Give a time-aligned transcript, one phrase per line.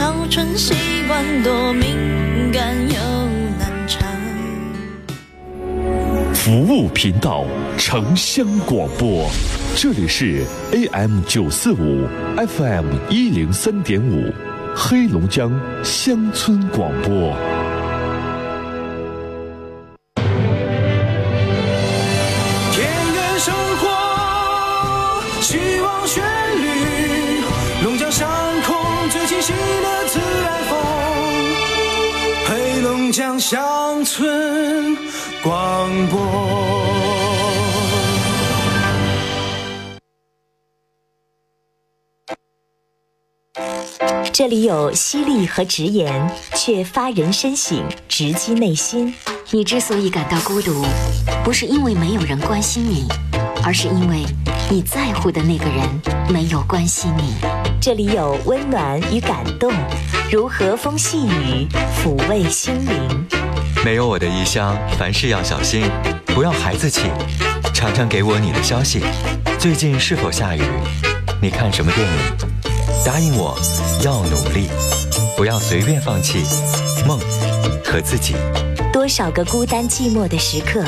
[0.00, 0.72] 早春习
[1.06, 2.94] 惯多敏感又
[3.58, 4.08] 难缠。
[6.32, 7.44] 服务频道，
[7.76, 9.28] 城乡广播，
[9.76, 10.42] 这里是
[10.72, 14.32] AM 九四五，FM 一零三点五，
[14.74, 15.52] 黑龙江
[15.84, 17.36] 乡村广播。
[33.40, 34.94] 乡村
[35.42, 36.20] 广播。
[44.30, 49.14] 这里有犀利和直言，却发人深省，直击内心。
[49.50, 50.84] 你之所以感到孤独，
[51.42, 53.08] 不是因为没有人关心你，
[53.64, 54.24] 而是因为
[54.72, 55.84] 你在乎的那个人
[56.32, 57.34] 没有关心你。
[57.80, 59.72] 这里有温暖与感动，
[60.30, 61.66] 如和风细雨，
[62.00, 63.26] 抚慰心灵。
[63.84, 65.90] 没有我的异乡，凡事要小心，
[66.26, 67.10] 不要孩子气。
[67.74, 69.00] 常常给我你的消息，
[69.58, 70.62] 最近是否下雨？
[71.42, 72.14] 你看什么电影？
[73.04, 73.58] 答应我，
[74.04, 74.68] 要努力，
[75.36, 76.44] 不要随便放弃
[77.08, 77.18] 梦
[77.84, 78.36] 和自己。
[78.92, 80.84] 多少个孤单寂寞的时刻，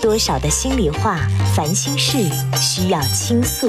[0.00, 1.20] 多少的心里话、
[1.54, 2.16] 烦心事
[2.58, 3.68] 需要倾诉。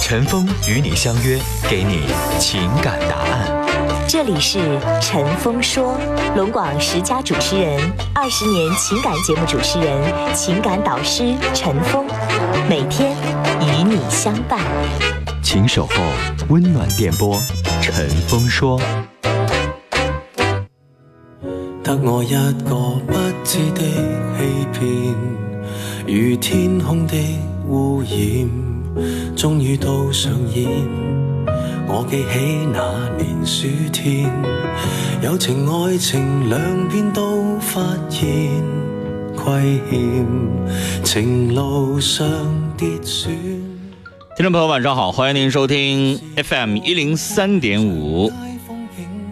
[0.00, 2.06] 陈峰与你相约，给你
[2.38, 3.66] 情感答案。
[4.08, 4.58] 这里是
[5.02, 5.98] 陈峰说，
[6.34, 7.78] 龙广十佳主持人，
[8.14, 12.06] 二十年情感节目主持人，情感导师陈峰，
[12.68, 13.14] 每天
[13.60, 14.58] 与你相伴。
[15.42, 15.92] 请守候
[16.48, 17.38] 温暖电波，
[17.82, 18.80] 陈峰说。
[21.82, 22.74] 得我一個
[23.06, 23.12] 不
[23.44, 23.80] 知的
[24.38, 25.14] 欺騙，
[26.12, 27.14] 如天空的
[27.68, 28.10] 污染，
[29.36, 30.68] 終於都上演。
[31.86, 34.28] 我記起那年暑天，
[35.22, 38.28] 友情愛情兩邊都發現
[39.36, 40.26] 虧欠，
[41.04, 42.26] 情路上
[42.76, 43.28] 跌損。
[44.36, 48.32] 听众朋友，晚上好，欢迎您收听 FM 一零三点五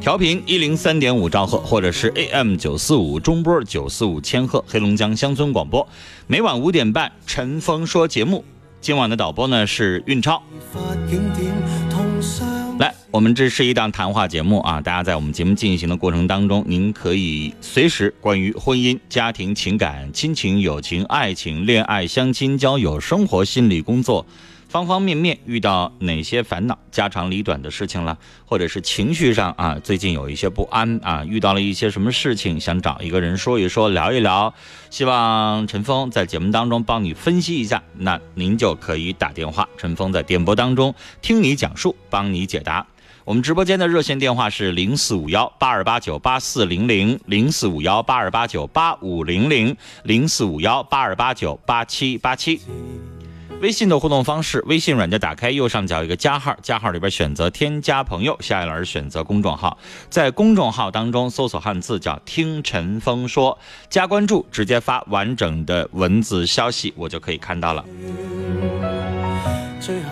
[0.08, 5.86] 调频一零三点五兆赫，或者是 AM 九四五中波九四五千赫，黑龙江乡村广播。
[6.26, 8.42] 每晚五点半，陈峰说节目。
[8.80, 10.42] 今晚的导播呢是运超。
[12.78, 24.24] 来，我们这是一档谈话节目啊，大家在我们节目进行的过程当中，您可以随时关于婚姻、家庭、情感、亲情、友情、爱情、恋爱、相亲、交友、生活、心理、工作。
[24.68, 34.52] 方方面面遇到哪些烦恼、家长里短的事情了，或者是情绪上啊，最近有一些不安啊，遇到了一些什么事情，想找一个人说一说、聊一聊，
[34.90, 42.86] 希望陈峰在节目当中帮你分析一下，那您就可以打电话，陈峰在电波当中听你讲述，帮你解答。
[43.24, 49.74] 我们直播间的热线电话是零四五幺八二八九八四零零零四五幺八二八九八五零零
[50.04, 52.60] 零四五幺八二八九八七八七。
[53.60, 59.76] 微信的互动方式，微信软件打开右上角一个加号，加号里边选择添加朋友，下一栏选择公众号，
[60.08, 63.58] 在公众号当中搜索汉字叫听陈峰说，
[63.90, 67.84] 加关注，直接发完整的文字消息，我就可以看到了。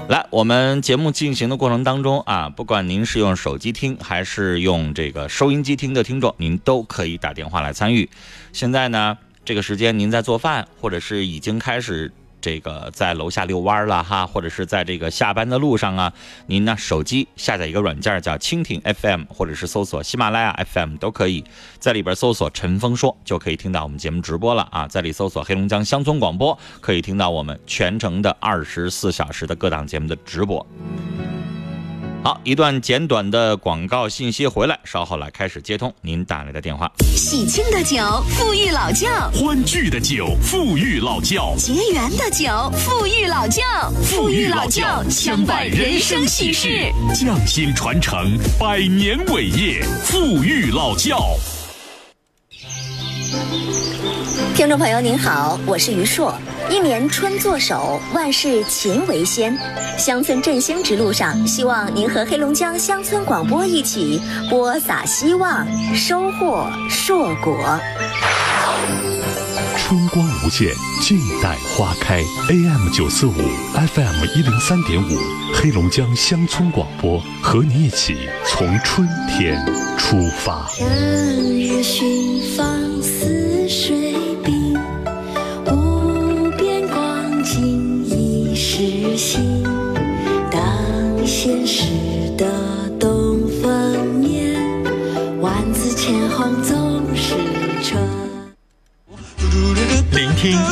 [0.08, 8.10] 来，我们节目进行的过程当中啊，不管您是用手机听还是用这个收音机听的听众，您都可以打电话来参与。
[8.52, 12.10] 现在呢，这个时间您在做饭，或者是已经开始。
[12.46, 16.12] 这个在楼下遛弯了哈，或者是在这个下班的路上啊，
[16.46, 21.42] 您呢手机下载一个软件叫蜻蜓 FM，或者是搜索喜马拉雅 FM 都可以，
[21.80, 30.64] 在里边搜索陈峰说就可以听到我们节目直播了啊，在里搜索黑龙江乡村广播，可以听到我们全程的二十四小时的各档节目的直播。
[32.26, 36.90] 好，一段简短的广告信息回来，稍后来开始接通您打来的电话。
[37.14, 43.62] 喜庆的酒，富裕老窖；欢聚的酒，富裕老窖；结缘的酒，富裕老窖。
[44.02, 51.36] 富裕老窖，相伴人生喜事，匠心传承，百年伟业，富裕老窖。
[54.54, 56.34] 听众朋友您好，我是于硕。
[56.70, 59.56] 一年春作首，万事勤为先。
[59.98, 67.78] 乡村振兴之路上，希望您和黑龙江乡村广播一起播撒希望，收获硕果。
[69.88, 72.20] 春光无限，静待花开。
[72.48, 75.16] AM 九四五，FM 一零三点五，
[75.54, 79.64] 黑龙江乡村广播，和你一起从春天
[79.96, 80.68] 出发。
[80.70, 80.88] 春
[81.56, 82.66] 日寻芳
[83.00, 84.12] 似水
[84.44, 84.74] 冰，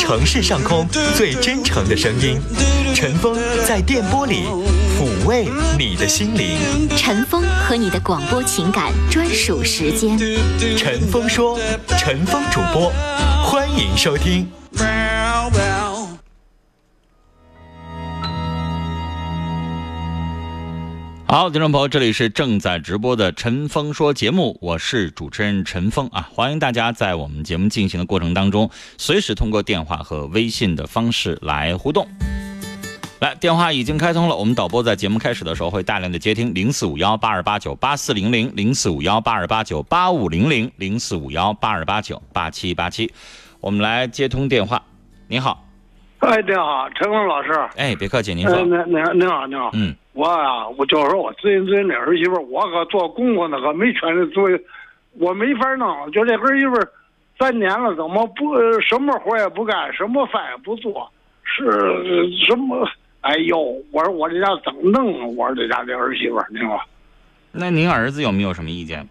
[0.06, 0.86] 城市上空
[1.16, 2.38] 最真诚的声音，
[2.94, 3.34] 陈峰
[3.66, 4.44] 在电波里
[4.98, 5.48] 抚慰
[5.78, 6.58] 你的心灵。
[6.94, 10.18] 陈峰和你的广播情感专属时间。
[10.76, 11.58] 陈峰说，
[11.98, 12.92] 陈峰主播，
[13.42, 14.46] 欢迎收听。
[21.34, 32.06] 好，听众朋友，这里是正在直播的陈峰说节目，我是主持人陈峰啊，欢迎大家在我们节目进行的过程当中，随时通过电话和微信的方式来互动。
[33.18, 43.12] 来，电话已经开通了，我们导播在节目开始的时候会大量的接听零四五幺八二八九八四零零零四五幺八二八九八五零零零四五幺八二八九八七八七，
[43.58, 44.80] 我们来接通电话。
[45.26, 45.63] 你好，
[46.30, 47.52] 哎，您好，陈峰老师。
[47.76, 49.70] 哎，别客气，您哎，说，您您您好，您好。
[49.74, 54.48] 嗯，我啊、我就是说我最近最近这儿媳妇儿，我可做公公的可没权利做，
[55.18, 56.10] 我没法弄。
[56.12, 56.88] 就这儿媳妇儿，
[57.38, 61.10] 三年了，怎么不呃什么活也不干，什么饭也不做，
[61.42, 62.88] 是呃什么？
[63.20, 63.58] 哎呦，
[63.92, 65.26] 我说我这家怎么弄啊？
[65.36, 66.80] 我说这家这儿媳妇儿，您说，
[67.52, 69.06] 那您儿子有没有什么意见？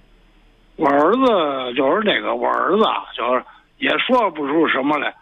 [0.78, 3.44] 我儿子就是那个，我儿子啊，就是
[3.78, 5.14] 也说不出什么来。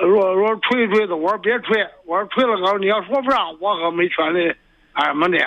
[0.00, 4.48] 呃说说吹吹的，我说别吹，我说吹了可你要说不上，我可没权利
[4.92, 5.38] 哎什么的。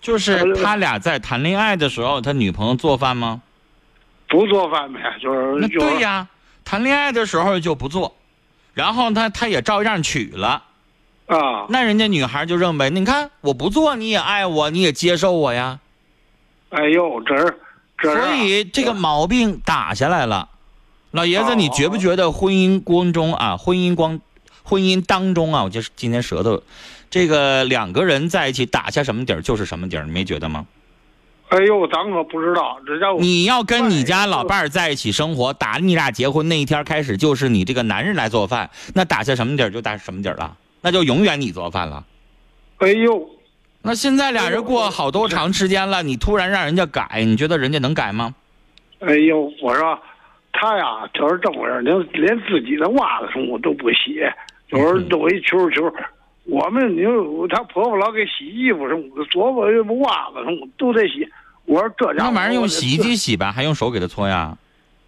[0.00, 3.40] 就是他俩在谈恋爱的时候，他女朋友做饭吗？
[4.28, 6.26] 不做饭呗，就是那对呀，
[6.64, 8.14] 谈恋爱的时候就不做，
[8.74, 10.62] 然后他他也照样娶了，
[11.26, 15.78] 啊，那人家女孩就认为，你看我不做你也爱我，你也接受我呀，
[16.70, 17.58] 哎呦，这是
[17.98, 20.48] 这所以这个毛病打下来了。
[21.16, 24.20] 老爷子，哦你觉不觉得婚姻光中啊，婚姻光，
[24.62, 26.62] 婚姻当中啊，我就是今天舌头，
[27.08, 30.66] 这个两个人在一起打下什么底儿就是什么底儿，你没觉得吗？
[31.48, 42.04] 哎呦，咱可不知道，这家伙你要跟你家老伴儿在一起生活，打你俩结婚那一天开始，就是你这个男人来做饭，那打下什么底儿就打什么底儿了，那就永远你做饭了。
[42.78, 43.26] 哎呦，
[43.80, 48.34] 那现在俩人过好多长时间了，你突然让人家改，你觉得人家能改吗？
[48.98, 49.98] 哎呦，我说
[50.58, 54.20] 他呀，就是这么回事，连连自己的袜子什么都不洗，
[54.68, 55.92] 就是嗯都一球球。
[56.44, 59.60] 我们你说他婆婆老给洗衣服什么的，左吧
[60.00, 61.28] 袜子什么都得洗。
[61.64, 64.56] 我说这家伙那玩意儿用洗衣机洗吧，还用手给他搓呀？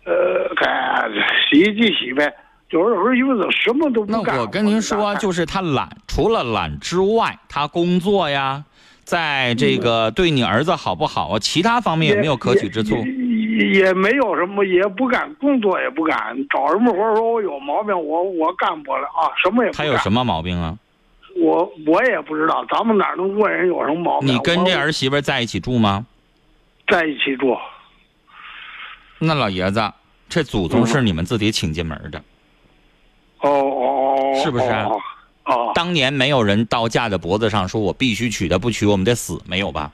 [0.05, 0.13] 呃，
[0.57, 1.09] 该
[1.49, 2.33] 洗衣机洗呗。
[2.69, 4.37] 就是儿媳妇子什么都那不干。
[4.39, 8.63] 我跟您说，就就是他懒，除了懒之外，他工作呀，
[9.05, 12.97] 在这个对你儿子好不好啊，其他方面也没有可取之处。
[12.97, 13.05] 也
[13.59, 19.87] 也没有什么，也不干，工作也不干，找什么活儿说我有毛病，我我干不了啊，什么也不干。
[19.87, 20.77] 他有什么毛病啊？
[21.37, 24.29] 我我也不知道，咱们哪能问人有什么毛病？
[24.29, 26.07] 你跟这儿媳妇在一起住吗？
[26.89, 27.57] 在一起住，
[29.19, 29.93] 那老爷子，
[30.29, 32.19] 这祖宗是你们自己请进门的，
[33.41, 35.01] 哦哦哦，是不是啊哦
[35.45, 39.93] 哦当年没有人刀架在脖子上说我必须娶她，不娶我们得死，没有吧？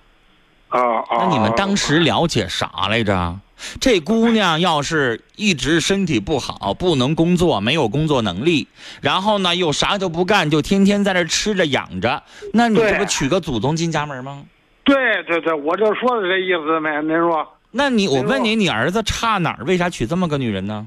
[0.71, 3.39] 哦哦，那你们当时了解啥来着？
[3.81, 8.69] 这姑娘要是一直身体不好，不能工作，没有工作能力，
[9.01, 12.23] 然后呢又啥都不干，就天天在这吃着养着，
[12.53, 14.43] 那你这不娶个祖宗进家门吗？
[14.85, 16.91] 对对对，我就说的这意思没？
[17.03, 19.65] 您说那你我问你，你儿子差哪儿？
[19.65, 20.87] 为啥娶这么个女人呢？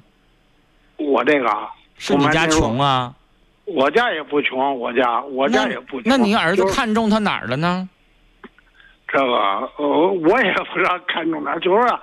[0.98, 1.68] 我这个啊
[1.98, 2.88] 是你家穷啊？
[2.88, 3.14] 啊？
[3.66, 6.04] 我家也不穷，我家我家也不穷。
[6.06, 7.90] 那你儿子看中他哪儿了呢？
[9.10, 9.34] 这个，
[9.78, 12.00] 呃，我也不知道看中哪儿，就是啊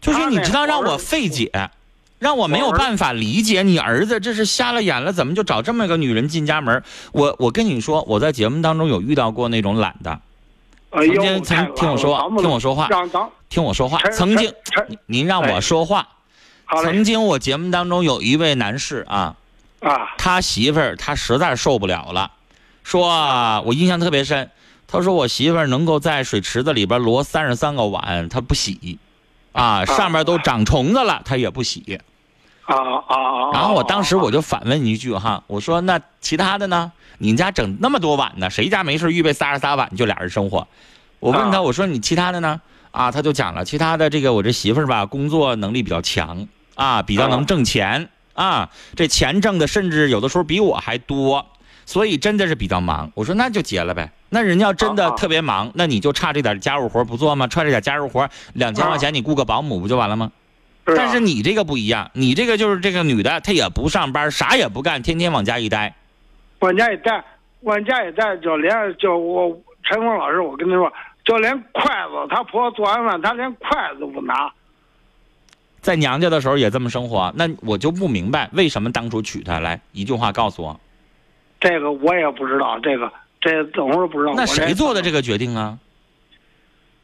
[0.00, 1.70] 就是你知道让我费解，
[2.18, 6.82] 让我没有办法理解你儿子这是瞎了眼了，怎么就找这么个女人进家门？
[7.12, 10.20] 我我跟你说，我在节目当中有遇到过那种懒的，
[10.92, 12.88] 曾经曾听我说听我说话
[13.48, 14.52] 听我说话，曾经
[15.06, 16.08] 您让我哎说话，
[16.82, 19.36] 曾经我节目当中有一位男士啊，
[19.80, 22.30] 啊，他媳妇儿他实在受不了了，
[22.84, 24.50] 说啊，我印象特别深。
[24.88, 29.00] 他说我媳妇儿能够在水池子里边摞三十三个碗，他不洗，
[29.56, 31.98] 啊，上面都长虫子了，他也不洗。
[32.66, 33.14] 啊啊
[33.48, 33.52] 啊！
[33.52, 36.92] 然后我当时我就反问一句哈，我说那其他的呢？
[37.18, 38.50] 你家整那么多碗呢？
[38.50, 40.66] 谁家没事预备仨十仨碗就俩人生活？
[41.20, 42.60] 我问他，啊我说你其他的呢？
[42.90, 51.46] 啊，他就讲了，其他的这个我这媳妇儿吧，工作能力比较强啊，比较能挣钱啊，这钱挣的甚至有的时候比我还多，
[51.86, 53.10] 所以真的是比较忙。
[53.14, 54.10] 我说那就结了呗。
[54.28, 57.46] 那人要真的特别忙，那你就差这点家务活不做吗？
[57.46, 60.32] 差这点家务活，两千块钱你雇个保姆不就完了吗？
[60.32, 65.92] 啊但是你这个不一样，你这个就是这个女的，她也不上班，啥也不干，天天往家一待。
[66.60, 67.24] 往家一带，
[67.62, 69.48] 往家一带，就连就我
[69.82, 70.92] 陈峰老师，我跟你说，
[71.24, 74.52] 就连筷子，他婆做完饭，他连筷子都不拿。
[75.80, 79.80] 在娘家的时候也这么生活，那我就不明白为什么当初娶她来。
[79.90, 80.80] 一句话告诉我，
[81.58, 83.12] 这个我也不知道，这个
[83.46, 84.32] 这等会儿不知道。
[84.34, 85.22] 那谁做的这个？
[85.22, 85.78] 决定啊？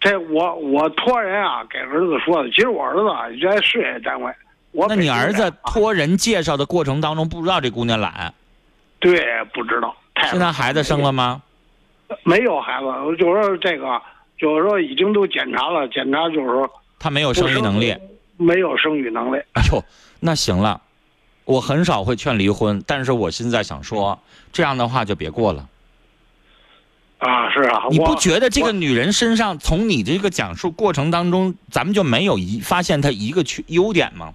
[0.00, 2.50] 这我我托人啊给儿子说的。
[2.50, 4.32] 其实我儿子啊也在事业单位，
[4.72, 8.34] 我那你儿子托人介绍的过程当中不知道这姑娘懒，
[8.98, 9.20] 对
[9.54, 9.96] 不知道？
[10.30, 11.40] 现在孩子生了吗？
[12.24, 14.00] 没有孩子，就是说这个，
[14.36, 16.68] 就是说已经都检查了，检查就是说
[16.98, 17.96] 他没有生育能力。
[18.36, 19.40] 没有生育能力。
[19.52, 19.82] 哎呦，
[20.20, 20.80] 那行了，
[21.44, 24.18] 我很少会劝离婚，但是我现在想说，
[24.52, 25.68] 这样的话就别过了。
[27.22, 34.34] 啊，是啊，你不觉得这个女人身上，从你这个讲述过程当中，咱们就没有一发现她一个缺优点吗？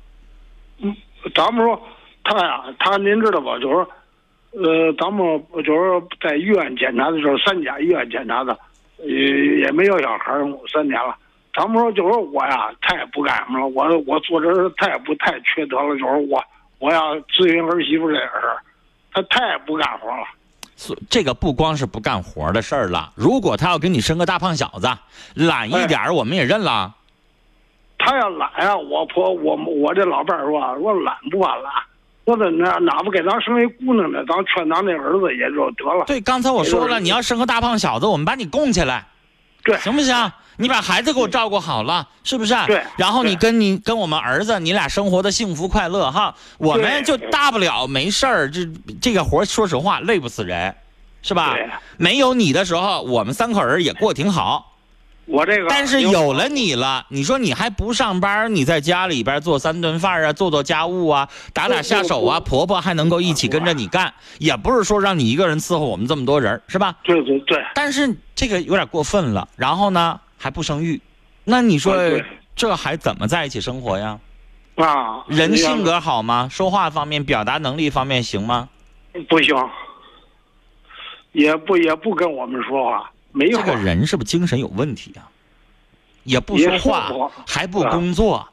[0.79, 0.95] 嗯
[1.35, 1.77] 咱们说
[2.23, 3.59] 她呀，她您知道吧？
[3.59, 3.89] 就是说，
[4.51, 8.57] 呃，咱们就是说在医院检查的时候，三甲医院检查的，
[9.03, 11.13] 也，也没有小孩儿，三年了。
[11.53, 16.41] 咱们说，就是说我呀，太不干什么了，我我做这事太不太缺德了，就是我
[16.79, 18.63] 我要咨询儿媳妇这点事儿，
[19.11, 20.23] 他太不干活了。
[20.77, 24.87] 所这个不光是不干活的事儿了，如果他要给你生个大胖小子，
[25.33, 26.93] 懒一点儿，我们也认了。
[27.97, 31.69] 他要懒啊、我婆我我这老伴儿说，我懒不管了，
[32.25, 34.23] 我怎那哪不给咱生一姑娘呢？
[34.27, 36.05] 咱劝咱那儿子也就得了。
[36.05, 39.07] 对，刚才我说了，你要生个大胖小子，我们把你供起来，
[39.63, 40.31] 对行不行？
[40.57, 42.55] 你把孩子给我照顾好了，是不是？
[42.65, 46.35] 对然后你跟你跟我们儿子，你俩生活的幸福快乐哈。
[46.57, 48.67] 我们就大不了没事儿，这
[48.99, 50.75] 这个活儿说实话累不死人，
[51.21, 51.69] 是吧对？
[51.97, 54.73] 没有你的时候，我们三口人也过挺好。
[55.27, 66.95] 我这个，但是有了你了，你说你还不上班，你在家里边做三顿饭啊，做做家务啊，打打下手啊，婆婆还能够一起跟着你干，也不是说让你一个人伺候我们这么多人，是吧？
[67.03, 71.01] 对对对，但是这个有点过分了，然后呢还不生育，
[71.43, 72.25] 那你说啊
[72.55, 74.19] 这还怎么在一起生活呀？
[74.75, 76.47] 啊，人性格好吗？
[76.51, 78.69] 说话方面、表达能力方面行吗？
[79.27, 79.55] 不行，
[81.31, 85.29] 也不也不跟我们说话，没有这个人是不是精神有问题啊？
[86.23, 88.47] 也不说话，还不工作。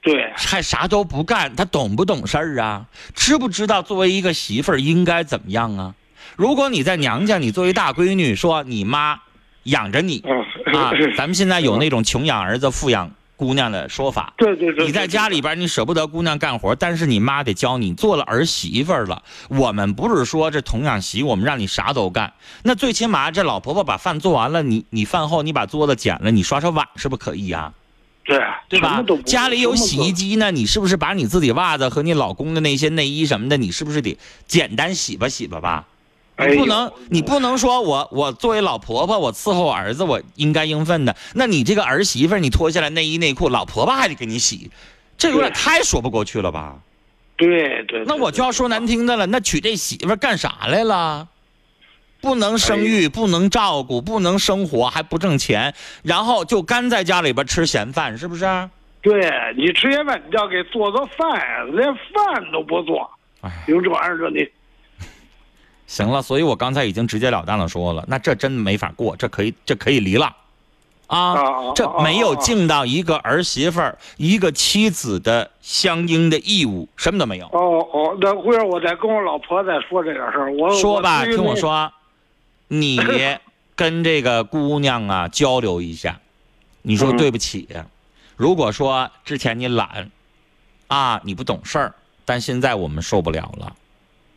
[0.00, 2.86] 对还啥都不干，他懂不懂事儿啊？
[3.14, 5.94] 知不知道作为一个媳妇儿应该怎么样啊？
[6.36, 9.20] 如果你在娘家，你作为大闺女，说你妈
[9.68, 14.34] 养着你嗯啊， 咱们现在有那种穷养儿子、富养姑娘的说法。
[14.36, 19.22] 对对对，你在家里边，你舍不得姑娘干活，但是你妈得教你，做了儿媳妇了。
[19.48, 22.32] 我们不是说这童养媳，我们让你啥都干。
[22.64, 27.72] 那最起码这老婆婆把饭做完了，你你饭后你把桌子捡了，你刷刷碗，是不是可以呀、
[28.24, 29.02] 对对吧？
[29.24, 35.86] 家里有洗衣机呢，你是不是把你自己袜子和你老公的那些内衣什么的，你是不是得简单洗吧洗吧吧？
[36.38, 41.16] 你不能，你不能说我我作为老婆婆，我伺候儿子，我应该应分的。
[41.34, 44.70] 那你这个儿媳妇，你脱下来内衣内裤，老婆婆还得给你洗，
[45.16, 46.76] 这有点太说不过去了吧？
[47.36, 51.28] 都对对，那我就要说难听的了，那娶这媳妇干啥来了？
[52.20, 58.44] 不能生育，不能照顾，不能生活，还不挣钱，然后就干在家里边吃闲饭，是不是？
[59.00, 63.08] 对你吃闲饭，你要给做做饭，连饭都不做，
[63.42, 64.44] 哎，有这玩意儿，说你
[65.88, 70.26] 行了，所以我刚才已经直截了当的说了，那这真没法过，这可以这可以离了，
[71.06, 77.46] 啊，啊这没有尽到一个儿媳妇儿、一个妻子的相应的义务，什么都没有。
[77.46, 80.52] 哦哦，那会儿我再跟我老婆再说这个事儿。
[80.52, 81.90] 我说吧，听我说，
[82.68, 83.00] 你
[83.74, 86.20] 跟这个姑娘啊交流一下，
[86.82, 87.66] 你说嗯对不起，
[88.36, 90.10] 如果说之前你懒，
[90.88, 91.94] 啊，你不懂事儿，
[92.26, 93.74] 但现在我们受不了了。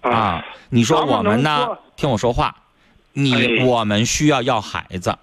[0.02, 1.68] 啊，你说我们呢？
[1.96, 2.56] 听我说话，
[3.14, 5.16] 你哎我们需要要孩子，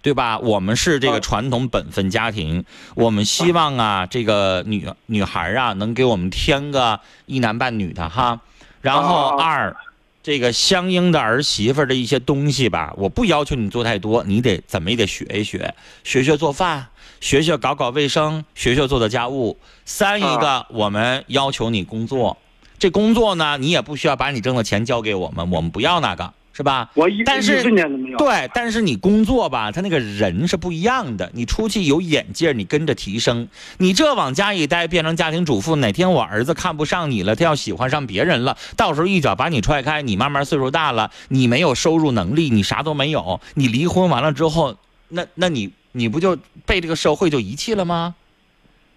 [0.00, 0.38] 对吧？
[0.38, 2.64] 我们是这个啊传统本分家庭，
[2.94, 8.40] 我们希望啊，这个女女孩啊，能给我们添个一男半女的哈。
[8.80, 9.76] 然后啊二，
[10.22, 15.74] 这个相应的儿媳妇的一些东西吧，我不要求你做太多，你得怎么也得学一学，
[16.04, 16.86] 学学做饭，
[17.20, 19.58] 学学搞搞卫生，学学做做家务。
[19.84, 22.36] 三一个，我们要求你工作。
[22.78, 26.90] 这工作呢，你也不需要把你挣的钱交给我们，我们不要那个，是吧？
[26.94, 27.62] 我一但是。
[28.18, 31.30] 对，但是你工作吧，他那个人是不一样的。
[31.32, 33.48] 你出去有眼界，你跟着提升。
[33.78, 44.76] 你这往家一待，变成家庭主妇，哪天我儿子看不上你了，他要喜欢上别人了，到时候一脚把你踹开，你慢慢岁数大了，你没有收入能力，你啥都没有，你离婚完了之后，
[45.08, 46.36] 那那你你不就
[46.66, 48.14] 被这个社会就遗弃了吗？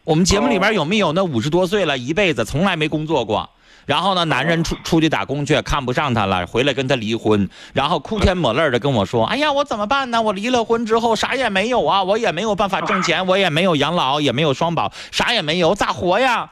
[0.04, 3.50] 我们节目里边有没有那五十多岁了，一辈子从来没工作过，
[3.86, 10.22] 然后呢，男人出出去打工去，看不上她了，回来跟她离婚，然后哭天抹泪的跟我说：“哎呀，我怎么办呢？
[10.22, 16.50] 我离了婚之后啥也没有啊，我也没有办法挣钱，我也没有养老，也没有双保，啥也没有，咋活呀？”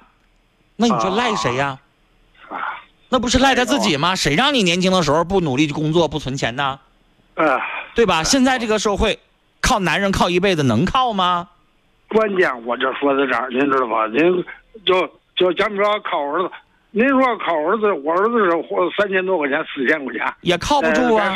[0.76, 1.80] 那你说赖谁呀？
[2.50, 2.58] 啊，
[3.10, 4.16] 那不是赖他自己吗？
[4.16, 6.80] 谁让你年轻的时候不努力工作、不存钱呢？
[7.36, 7.46] 哎，
[7.96, 8.24] 对吧？
[8.24, 9.20] 现在这个社会，
[9.62, 11.48] 靠男人靠一辈子能靠吗？
[12.10, 14.06] 关键我这说到这儿，您知道吧？
[14.08, 14.46] 您
[14.86, 16.52] 就就讲比说靠儿子，
[16.96, 21.36] 您说靠儿子，我儿子是花三千多块钱，四千块钱，也靠不住啊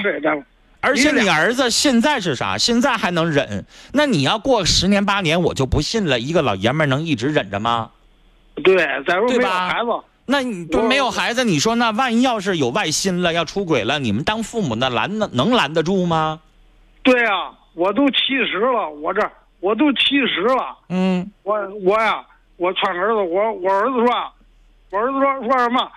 [0.81, 2.55] 而且你儿子现在是啥？
[2.59, 3.65] 现在还能忍？
[3.91, 7.89] 那你要过十年八年，我就不信了，一个老爷们能一直忍着吗？
[8.63, 9.89] 对，再说没有孩子，
[10.27, 16.39] 那你都没有孩子，你说那万一要是有外心了，要出轨了，你们当父母的拦能能拦得住吗？
[17.01, 17.31] 对呀、
[17.73, 19.27] 我都七十了，我这
[19.59, 22.23] 我都七十了，嗯，我我呀，
[22.57, 24.31] 我劝儿子，我我儿子说，
[24.89, 25.91] 我儿子说说什么？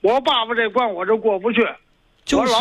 [0.00, 1.66] 我爸爸这关我这过不去，
[2.24, 2.52] 就是。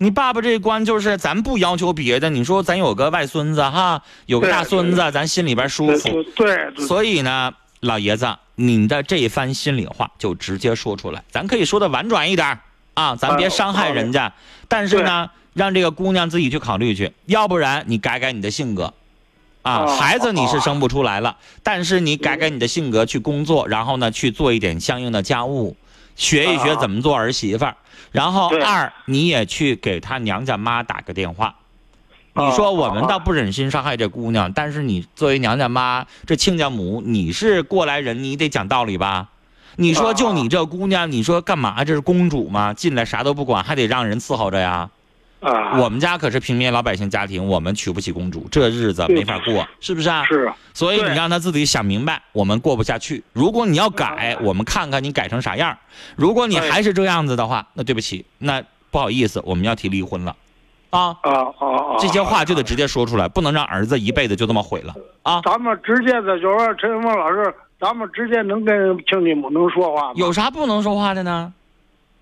[0.00, 6.08] 你爸爸这一关就是咱不要求别的，你说咱有个外孙子哈，有个大孙子，咱心里边舒服。
[6.08, 12.60] 对对对，所以呢，老爷子，你的这一番心里话就直接说出来，咱可以说的婉转一点儿
[12.94, 14.32] 啊，咱别伤害人家。
[14.68, 18.94] 但是呢，让这个姑娘自己去考虑去，要不然你改改你的性格。
[19.68, 25.76] 啊，哦孩子你是生不出来了，但是你改改你的性格去工作，然后呢去做一点相应的家务，
[26.16, 27.76] 学一学啊怎么做儿媳妇儿。
[28.10, 31.54] 然后二，你也去给他娘家妈打个电话。
[32.32, 39.28] 你啊说我们啊倒不忍心伤害这姑娘，但是你作为娘家妈，这亲家母，你是过来人，你得讲道理吧？
[39.76, 41.84] 你说就你这姑娘，你说干嘛？
[41.84, 42.72] 这是公主吗？
[42.72, 44.88] 进来啥都不管，还得让人伺候着呀？
[45.40, 50.24] 啊，我们家可是平民老百姓家庭，我们娶不起公主，这日子没法过，是不是啊？
[50.26, 53.22] 是啊所以你让他自己想明白，我们过不下去。
[53.32, 55.76] 如果你要改，我们看看你改成啥样。
[56.16, 60.34] 如果你哎还是这样子的话，那对不起，那不好意思，我们要提离婚了，
[60.90, 61.16] 啊。
[61.22, 61.96] 啊啊啊！
[61.98, 65.40] 这些话就得直接说出来，不能让儿子一辈子就这么毁了啊！
[65.44, 70.12] 咱们直接的，就是说陈峰老师，咱们直接能跟亲家母能说话吗？
[70.14, 71.52] 有啥不能说话的呢？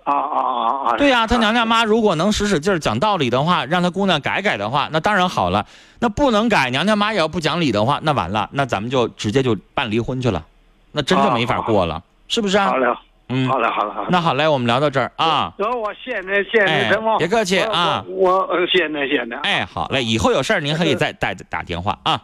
[0.07, 0.97] 啊啊啊啊！
[0.97, 5.67] 对呀、他娘家妈如果能使使劲儿讲道理的话，让他姑娘改改的话，那当然好了。
[5.99, 10.45] 那不能改，娘家妈也要不讲理的话，那完了，那咱们就直接就办离婚去了，
[10.93, 12.77] 那真就没法过了，是不是啊好？
[12.77, 12.87] 嘞，
[13.31, 14.09] 嗯好，嘞，好嘞，好嘞。
[14.11, 15.53] 那好嘞，我们聊到这儿啊。
[15.59, 17.19] 行，我谢谢您，谢谢哎您。
[17.19, 19.35] 别客气啊我谢谢您，谢谢您。
[19.43, 22.23] 哎，好嘞，以后有事儿您可以再带打电话啊。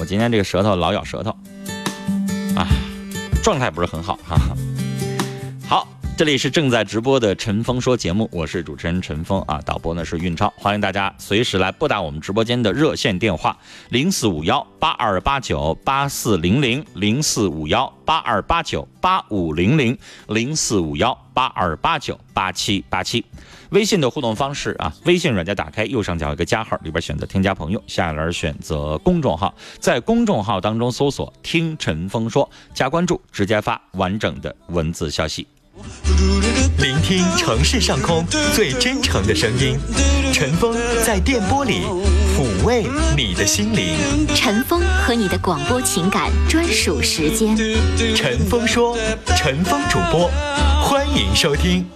[0.00, 1.30] 我今天这个舌头老咬舌头，
[2.56, 2.66] 啊，
[3.42, 4.56] 状态不是很好哈、哈。
[6.16, 13.54] 这里是正在直播的陈峰说节目，我是主持人陈峰啊，导播呢是运超，欢迎大家随时来拨打我们直播间的热线电话
[13.90, 19.98] 零四五幺八二八九八四零零零四五幺八二八九八五零零
[20.28, 23.22] 零四五幺八二八九八七八七。
[23.68, 35.46] 微信的互动方式啊，微信软件打开右上角有一个加号，里边选择添加朋友，下一栏选择公众号，在公众号当中搜索“听陈峰说”，加关注，直接发完整的文字消息。
[36.78, 39.78] 聆听城市上空最真诚的声音，
[40.32, 41.82] 陈峰在电波里
[42.34, 43.96] 抚慰你的心灵。
[44.34, 47.54] 陈峰和你的广播情感专属时间。
[48.14, 48.96] 陈峰说，
[49.36, 50.30] 陈峰主播，
[50.82, 51.86] 欢迎收听。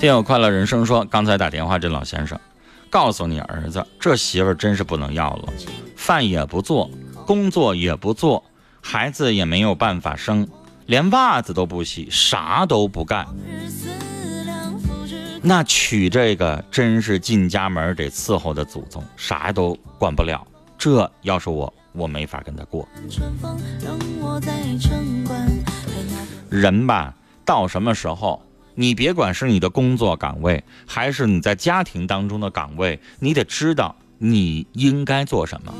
[0.00, 2.40] 听友快乐人生说，刚才打电话这老先生，
[2.88, 5.52] 告诉你儿子，这媳妇儿真是不能要了，
[5.94, 6.90] 饭也不做，
[7.26, 8.42] 工作也不做，
[8.80, 10.48] 孩子也没有办法生，
[10.86, 13.26] 连袜子都不洗，啥都不干。
[15.42, 20.46] 那娶这个真是进家门得伺候的祖宗，啥都管不了。
[20.78, 22.88] 这要是我，我没法跟他过。
[23.10, 25.46] 春风让我在城关
[26.48, 28.42] 人吧，到什么时候，
[28.80, 35.74] 你别管是你的工作岗位，还是你在家庭当中的岗位，你得知道你应该做什么。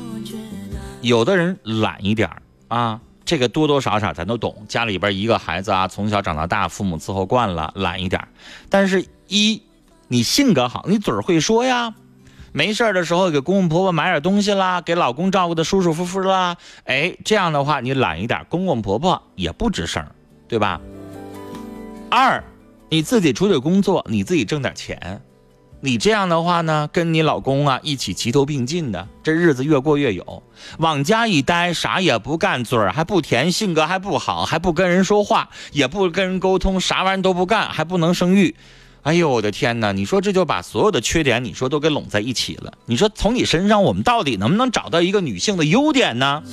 [1.01, 4.55] 有的人懒一点儿啊，这个多多少少咱都懂。
[4.67, 8.27] 家里边一个孩子啊，从小长到大，父母伺候惯了，懒一点儿。
[8.69, 9.63] 但是，一
[10.07, 11.95] 你性格好，你嘴儿会说呀。
[12.51, 16.55] 没事的时候给公公婆婆买点东西啦，给老公照顾的舒舒服服啦。
[16.83, 20.05] 哎，这样的话你懒一点，公公婆婆也不吱声，
[20.47, 20.79] 对吧？
[22.11, 22.43] 二，
[22.93, 25.21] 你自己出去工作，你自己挣点钱，
[25.79, 30.43] 你这样的话呢，跟你老公啊一起齐头并进的，这日子越过越有。
[30.77, 38.53] 往家一待，啥也不干，嘴儿还不甜，性格还不好，还不跟人说话，也不跟人沟通，啥玩意儿都不干，还不能生育。
[39.03, 39.93] 哎呦我的天哪！
[39.93, 42.73] 你说这就把所有的缺点，你说都给拢在一起了。
[42.87, 46.43] 你说从你身上，我们到底能不能找到一个女性的优点呢？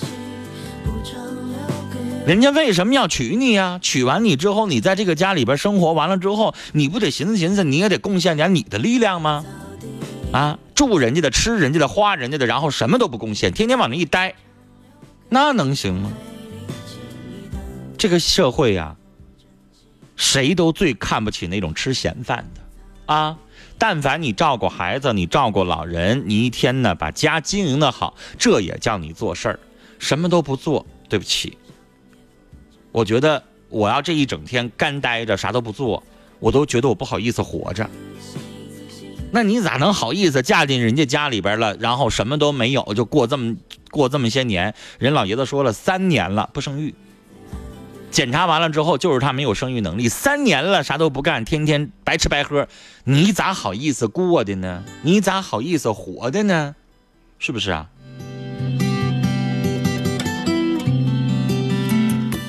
[2.29, 3.79] 人家为什么要娶你呀？
[3.81, 9.47] 娶完你之后，你在这个家里边生活完了之后，你不得寻思寻思，你也得贡献点你的力量吗？
[10.31, 14.35] 啊，住人家的，吃人家的，花人家的，然后什么都不贡献，天天往那一待，
[15.31, 16.13] 那能行吗？
[17.97, 18.95] 这个社会呀、
[20.15, 23.39] 谁都最看不起那种吃闲饭的，啊！
[23.79, 29.59] 但凡你照顾孩子，你照顾老人，你一天呢把家经营的好，这也叫你做事儿。
[29.99, 31.57] 什么都不做，对不起，
[32.93, 36.03] 我觉得我要这一整天干待着，啥都不做，
[36.41, 37.89] 我都觉得我不好意思活着。
[39.31, 43.57] 那你咋能好意思嫁进人家家里边了，然后什么都没有，就过这么
[43.91, 44.75] 过这么些年？
[44.99, 46.95] 人老爷子说了，三年了不生育。
[48.11, 52.67] 检查完了之后，就是他没有生育能力，三年了啥都不干，天天白吃白喝，
[53.05, 54.83] 你咋好意思过的呢？
[55.03, 56.75] 你咋好意思活的呢？
[57.39, 57.91] 是不是啊？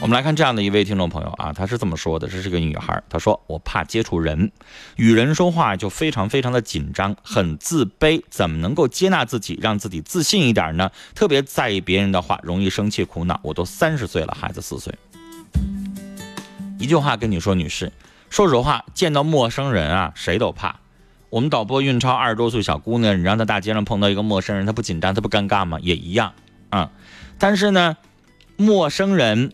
[0.09, 4.51] 我们来看这样的一位听众朋友啊，她是这么说的：这是个女孩，她说我怕接触人，
[4.95, 10.89] 与人说话就非常非常的紧张，很自卑，怎么能够接纳自己，让自己自信一点呢？
[11.13, 13.39] 特别在意别人的话，容易生气苦恼。
[13.43, 14.91] 我都三十岁了，孩子四岁。
[16.79, 17.91] 一句话跟你说，女士，
[18.31, 20.77] 说实话，见到陌生人啊，谁都怕。
[21.29, 25.77] 我们导播运超二十多岁小姑娘，你让她大街上碰到一个陌生人，她不紧张，她不尴尬吗？
[25.79, 26.33] 也一样
[26.71, 26.89] 啊、
[27.37, 27.97] 但是呢，
[28.57, 29.53] 陌生人，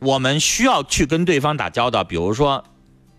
[0.00, 2.02] 我们需要去跟对方打交道。
[2.02, 2.64] 比如说，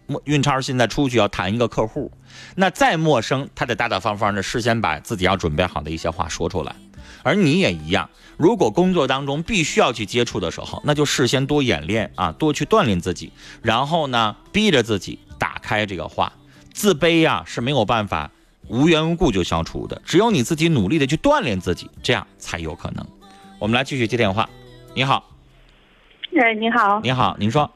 [0.07, 2.11] 莫运超现在出去要谈一个客户，
[2.55, 6.75] 那再陌生，他得大大方方的事先把自己要准备好的一些话说出来。
[7.23, 16.33] 而你也一样，如果工作当中必须要去接触的时候，那就事先多演练啊，多去锻炼自己，然后呢，逼着自己打开这个话。
[16.73, 18.31] 自卑呀、是没有办法
[18.67, 23.05] 无缘无故就消除的，只有你自己努力的去锻炼自己，这样才有可能。
[23.59, 24.49] 我们来继续接电话。
[24.95, 25.30] 你好，
[26.39, 27.69] 哎，你好，你好，您说，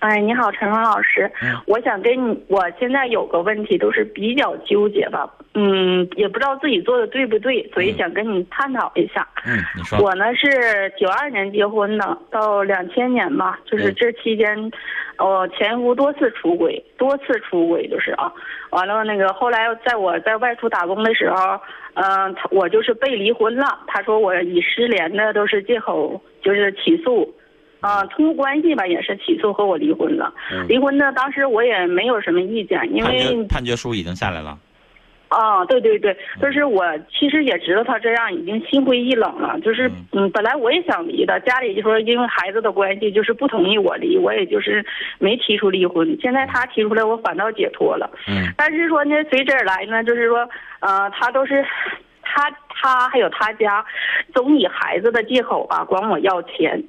[0.00, 9.26] 哎，你好，陈芳老师，嗯我想跟你，我现在有个问题，都是比较纠结吧，嗯，也不知道自己做的对不对，所以想跟你探讨一下。
[9.46, 14.70] 嗯，你说，我呢是九二年结婚的，到两千年吧，就是嗯这期间，
[15.18, 18.30] 我前夫多次出轨，多次出轨就是啊，
[18.70, 21.58] 完了那个后来在我在外出打工的时候，
[21.94, 27.32] 嗯、他我就是被离婚了，他说我以失联的都是借口，就是起诉。
[27.84, 30.32] 啊、通过关系吧，也是起诉和我离婚了。
[30.50, 34.58] 嗯离婚呢，当时我也没有什么意见，因为判决书已经下来了。
[35.28, 44.84] 啊，对对对，就是我其实也知道他这样已经心灰意冷了，就是嗯，本来我也想离的，家里就说因为孩子的关系，就是不同意我离，我也就是
[45.18, 46.16] 没提出离婚。
[46.22, 48.08] 现在他提出来，我反倒解脱了。
[48.28, 50.48] 嗯但是说呢，随之而来呢，就是说，
[50.80, 51.64] 呃，他都是
[52.22, 53.84] 他他还有他家，
[54.32, 56.80] 总以孩子的借口吧管我要钱，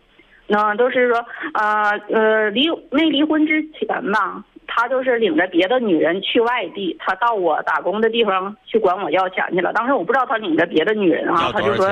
[0.47, 9.73] 那都是说，呃呃，离没离婚之前吧，他就是领着别的女人去外地，他到我打工的地方去管我要钱去了。
[9.73, 11.89] 当时我不知道他领着别的女人啊，他就说？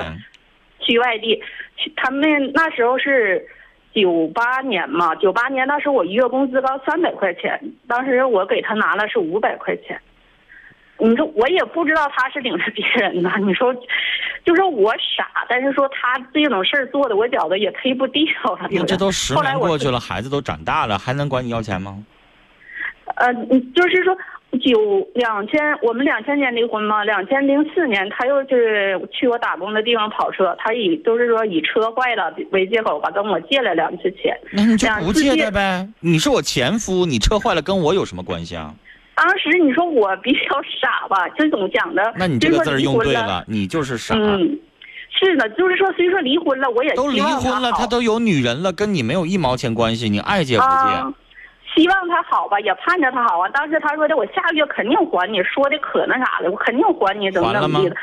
[0.80, 1.42] 去外地，
[1.78, 3.48] 去他们那时候是
[3.94, 9.98] 九八年嘛，九八年那时候我一月工资高三百块钱，当时我给他拿了是五百块钱。
[11.00, 13.74] 你说我也不知道他是领着别人呢，你说，
[14.46, 18.68] 就说我傻，但是说他这种事儿做的我觉得也忒不地道了。
[18.72, 22.04] 那这都十年过去了，孩子都长大了，还能管你要钱吗？
[23.16, 24.16] 呃，嗯就是说
[24.64, 34.40] 九两千，我们两千年离婚嘛，两千零四年他又是去我打工的地方跑车，他以就是说以车坏了为借口吧，跟我借了两次钱。
[34.52, 35.88] 那你就不借他呗？
[36.00, 38.74] 你是我前夫，你车坏了跟我有什么关系啊？
[39.16, 44.16] 当时你说我比较傻吧， 就总讲的，那你这个字儿用对了，你就是傻。
[44.16, 44.60] 嗯，
[45.12, 50.68] 是的，就是说虽说离婚了，我也都离婚了，他都有女人了，跟你没有一毛钱关系，你爱借不借？
[50.68, 51.14] 啊，
[51.76, 53.50] 希望他好吧，也盼着他好啊。
[53.50, 57.96] 当时他说的，我下个月肯定还你，说的可那啥了，我肯定还你，怎么还了吗怎么地的。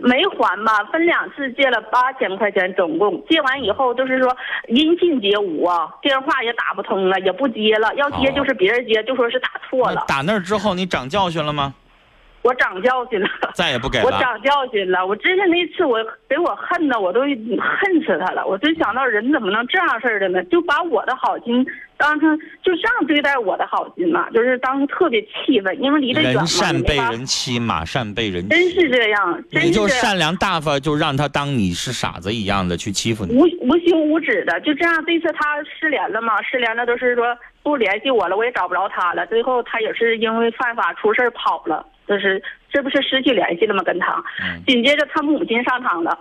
[0.00, 4.36] 没还吧，分两次借了八千块钱，总共借完以后就是说
[4.68, 10.04] 音信皆无啊，电话也打不通了，也不接了，要接哦就是别人接，就说是打错了。
[10.08, 11.74] 打那儿之后，你长教训了吗？
[12.42, 14.04] 我长教训了，再也不给了。
[14.04, 15.98] 我长教训了，我真是那次我
[16.28, 17.36] 给我恨的，我都恨
[18.06, 18.46] 死他了。
[18.46, 20.42] 我真想到人怎么能这样式儿的呢？
[20.44, 21.66] 就把我的好心
[21.98, 28.70] 当成就这样对待我的好心嘛，就是当时特别气愤，因为离得远嘛，人善被人欺，马善被人真。
[28.70, 33.34] 是这样，真你就善良大方，就让他当你是傻子一样的去欺负你。
[33.34, 35.04] 无无休无止的，就这样。
[35.04, 39.26] 这次他失联了嘛，失联了都是说不联系我了，我也找不着他了。
[39.26, 42.42] 最后他也是因为犯法出事儿跑了，就是
[42.72, 43.84] 这不是失去联系了吗？
[43.84, 46.18] 跟他，嗯紧接着他母亲上场了。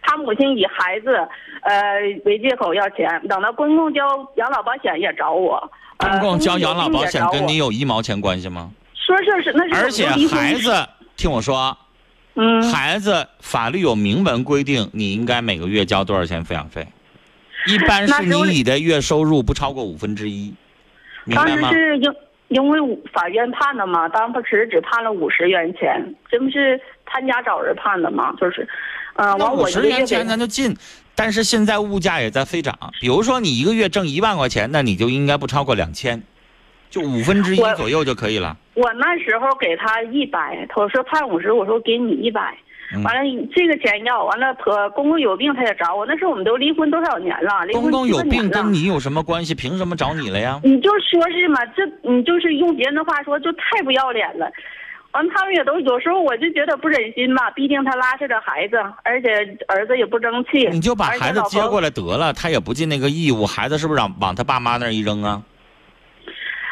[0.00, 1.16] 他母亲以孩子，
[1.60, 4.00] 呃为借口要钱，等到公公交
[4.36, 8.70] 养老保险也找我，呃公共交养老保险跟你有有一毛钱关系吗？
[8.94, 10.72] 说是是那是而且孩子，
[11.14, 11.76] 听我说，
[12.36, 16.86] 嗯，孩子法律有明文规定，你应该每个月交多少钱抚养费？
[17.66, 20.54] 一般是那时候你的月收入不超过五分之一，
[21.24, 21.70] 明当时白吗？
[22.48, 22.80] 因为
[23.12, 28.66] 法院判的嘛，当时只判了五十元钱，这不是他家找人判的嘛，就是，
[29.16, 30.74] 嗯、那完我五十元钱咱就进，
[31.14, 32.74] 但是现在物价也在飞涨。
[33.00, 36.22] 比如说你一个月挣一万块钱，那你就应该不超过两千，
[36.88, 38.56] 就五分之一左右就可以了。
[38.74, 42.56] 我那时候给他一百，他说判五十，我说给你一百。
[42.94, 43.20] 嗯完了，
[43.54, 46.06] 这个钱要完了，婆公公有病，他也找我。
[46.06, 47.66] 那时候我们都离婚多少年了？
[47.66, 49.54] 离婚公公有病跟你有什么关系？
[49.54, 50.58] 凭什么找你了呀？
[50.64, 54.50] 你就说是嘛，这你就是用别人的话说，就太不要脸了。
[55.12, 59.28] 完，他们也都有时候我就觉得不忍心嘛，毕竟他拉扯着孩子，而且
[59.66, 60.66] 儿子也不争气。
[60.70, 65.42] 你就把孩子接过来得了，他也不尽那个义务，孩子是不是往往他爸妈那儿一扔啊？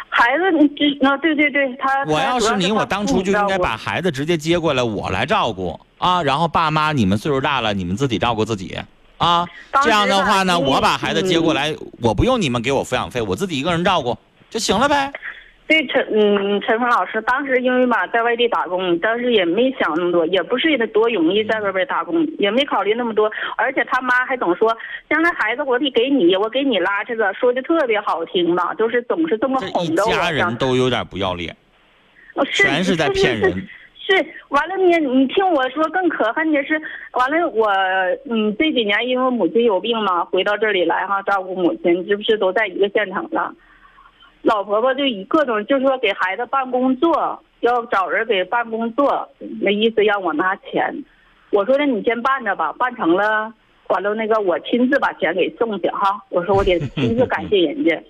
[0.09, 6.23] 孩子，你这那对对对，他我要是你，我当初就应该把孩子直接接过来，我来照顾啊。
[6.23, 8.77] 然后爸妈你们岁数大了，你们自己照顾自己
[9.19, 9.47] 啊。
[9.83, 14.17] 这样的话呢，我把孩子接过嗯来，我不用你们给我抚养费，我自己一个人照顾
[14.51, 15.13] 就行了呗。
[15.69, 23.29] 对陈嗯陈峰老师，当时因为嘛在外地打工，当时也没想那么多，也不是多容易在外边打工，也没考虑那么多。
[23.57, 24.73] 而且他妈还总说，
[25.11, 30.09] 将来孩子我得给你，我给你拉这个，说的特别好听吧，就是总是这么这哄着我。
[30.09, 31.57] 一家人都有点不要脸，
[32.53, 33.69] 全是在骗人。
[34.07, 36.81] 是，完了你你听我说，更可恨的是，
[37.13, 37.69] 完了我
[38.31, 43.53] 嗯这几年因为母亲有病嘛，回到这里来哈照顾母亲，这不是都在一个县城了。
[44.43, 49.29] 老婆婆就以各种就说给孩子办工作，要找人给办工作，
[49.61, 50.95] 那意思让我拿钱。
[51.51, 53.53] 我说那你先办着吧，办成了，
[53.89, 56.23] 完了那个我亲自把钱给送去哈。
[56.29, 58.01] 我说我得亲自感谢人家，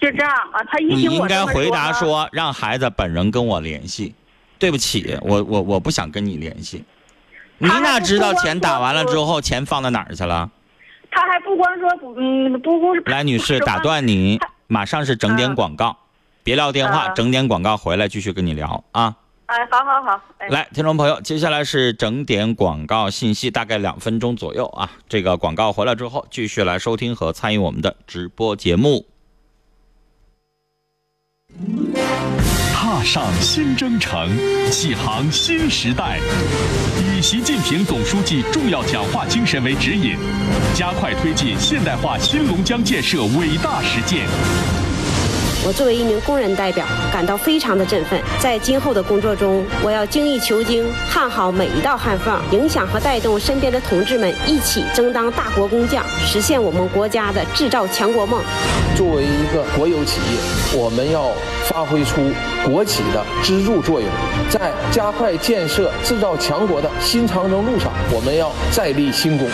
[0.00, 0.60] 就这样啊。
[0.64, 4.12] 他一听我这么该回答说，让孩子本人跟我联系。
[4.60, 6.84] 对不起，我我我不想跟你联系。
[7.58, 10.48] 你哪知道钱打完了之后，钱放到哪儿去了？
[11.10, 15.96] 他还不光说不嗯不光是来，女士，打断你，马上是整点嗯广告，
[16.44, 19.16] 别撂电话，嗯整点广告回来继续跟你聊啊。
[19.46, 24.88] 哎，好好好，哎，来，听众朋友，接下来是整点广告信息，大概两分钟左右啊。
[25.08, 29.06] 这个广告回来之后，继续来收听和参与我们的直播节目。
[32.90, 34.36] 踏上新征程，
[34.72, 36.18] 启航新时代。
[36.98, 40.18] 以习近平总书记重要讲话精神为指引，
[40.74, 44.26] 加快推进现代化新龙江建设伟大实践。
[45.66, 48.18] 我作为一名工人代表，感到非常的振奋。
[48.38, 58.42] 在今后的工作中，我要精益求精，焊好每一道焊缝，影响和带动身边的同志们一起争当大国工匠，实现我们国家的制造强国梦。
[58.96, 61.30] 作为一个国有企业，我们要
[61.66, 62.22] 发挥出
[62.64, 64.08] 国企的支柱作用，
[64.48, 69.46] 在加快建设制造强国的新长征路上，我们要再立新功。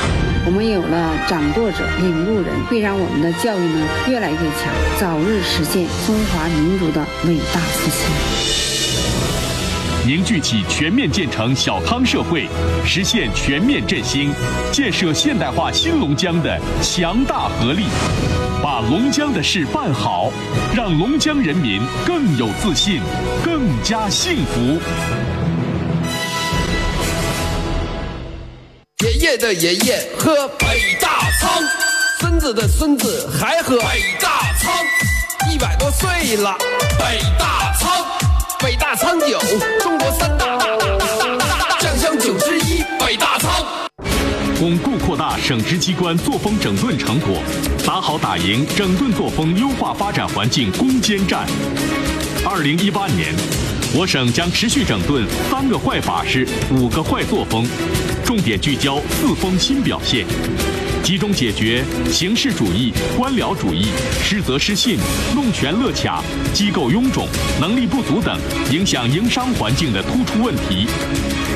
[0.47, 8.07] 我们有了掌舵者、领路人，会让我们的教育呢越来越强，早日实现中华民族的伟大复兴。
[10.07, 12.47] 凝聚起全面建成小康社会，
[12.85, 14.33] 实现全面振兴，
[14.71, 17.87] 建设现代化新龙江的强大合力，
[18.63, 20.31] 把龙江的事办好，
[20.77, 23.01] 让龙江人民更有自信，
[23.45, 24.79] 更加幸福。
[29.27, 31.61] 爷爷的爷爷喝北大仓，
[32.21, 36.57] 孙子的孙子还喝北大仓，一百多岁了，
[36.97, 38.07] 北大仓，
[38.61, 39.41] 北大仓酒，
[39.81, 43.51] 中国三大大大大大酱香酒之一，北大仓。
[44.61, 47.43] 巩固扩大省直机关作风整顿成果，
[47.85, 51.45] 打好打赢整顿作风优化发展环境攻坚战。
[52.49, 53.35] 二零一八年，
[53.93, 57.67] 我省将持续整顿三个坏法式、五个坏作风，
[58.27, 60.27] 重点聚焦四风新表现，
[61.01, 63.87] 集中解决形式主义、官僚主义、
[64.21, 64.99] 失责失信、
[65.33, 67.29] 弄权乐卡、机构臃肿、
[67.61, 68.37] 能力不足等
[68.73, 70.89] 影响营商环境的突出问题，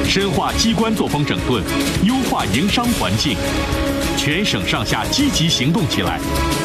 [0.08, 1.60] 深化机关作风整顿，
[2.04, 3.36] 优化营商环境。
[4.16, 6.20] 全省上下积极行动起来，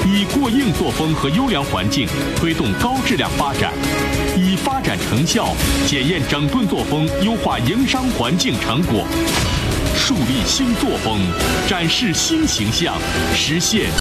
[0.06, 3.74] 以过硬作风和优良环境推动高质量发展，
[4.38, 5.56] 以发展成效
[5.88, 9.08] 检验整顿作风，优化营商环境成果，
[9.98, 11.20] 树立新作风，
[11.68, 12.98] 展示新形象，
[13.34, 13.90] 实现